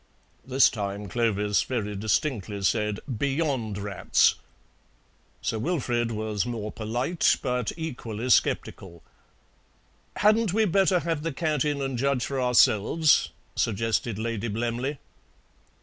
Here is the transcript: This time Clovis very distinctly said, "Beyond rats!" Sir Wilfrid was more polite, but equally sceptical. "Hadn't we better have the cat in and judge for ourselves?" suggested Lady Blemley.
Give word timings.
This 0.43 0.71
time 0.71 1.07
Clovis 1.07 1.61
very 1.61 1.95
distinctly 1.95 2.63
said, 2.63 3.01
"Beyond 3.19 3.77
rats!" 3.77 4.33
Sir 5.43 5.59
Wilfrid 5.59 6.09
was 6.09 6.43
more 6.43 6.71
polite, 6.71 7.35
but 7.43 7.71
equally 7.77 8.31
sceptical. 8.31 9.03
"Hadn't 10.15 10.53
we 10.53 10.65
better 10.65 11.01
have 11.01 11.21
the 11.21 11.31
cat 11.31 11.63
in 11.63 11.83
and 11.83 11.99
judge 11.99 12.25
for 12.25 12.41
ourselves?" 12.41 13.29
suggested 13.55 14.17
Lady 14.17 14.47
Blemley. 14.47 14.97